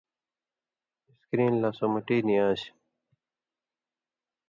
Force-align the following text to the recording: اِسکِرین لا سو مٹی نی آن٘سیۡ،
اِسکِرین 1.09 1.53
لا 1.61 1.69
سو 1.77 1.85
مٹی 1.93 2.17
نی 2.25 2.35
آن٘سیۡ، 2.45 2.71